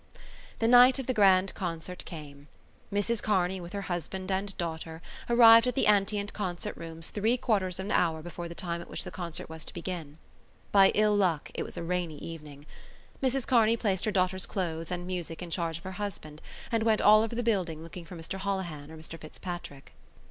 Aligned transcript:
The 0.57 0.67
night 0.67 0.97
of 0.97 1.05
the 1.05 1.13
grand 1.13 1.53
concert 1.53 2.05
came. 2.05 2.47
Mrs 2.91 3.21
Kearney, 3.21 3.61
with 3.61 3.71
her 3.73 3.83
husband 3.83 4.31
and 4.31 4.57
daughter, 4.57 4.99
arrived 5.29 5.67
at 5.67 5.75
the 5.75 5.85
Antient 5.85 6.33
Concert 6.33 6.75
Rooms 6.75 7.11
three 7.11 7.37
quarters 7.37 7.77
of 7.79 7.85
an 7.85 7.91
hour 7.91 8.23
before 8.23 8.49
the 8.49 8.55
time 8.55 8.81
at 8.81 8.89
which 8.89 9.03
the 9.03 9.11
concert 9.11 9.47
was 9.47 9.63
to 9.65 9.75
begin. 9.75 10.17
By 10.71 10.89
ill 10.95 11.15
luck 11.15 11.51
it 11.53 11.61
was 11.61 11.77
a 11.77 11.83
rainy 11.83 12.17
evening. 12.17 12.65
Mrs 13.21 13.45
Kearney 13.45 13.77
placed 13.77 14.05
her 14.05 14.11
daughter's 14.11 14.47
clothes 14.47 14.89
and 14.89 15.05
music 15.05 15.43
in 15.43 15.51
charge 15.51 15.77
of 15.77 15.83
her 15.83 15.91
husband 15.91 16.41
and 16.71 16.81
went 16.81 16.99
all 17.01 17.21
over 17.21 17.35
the 17.35 17.43
building 17.43 17.83
looking 17.83 18.03
for 18.05 18.15
Mr 18.15 18.39
Holohan 18.39 18.89
or 18.89 18.97
Mr 18.97 19.19
Fitzpatrick. 19.19 19.93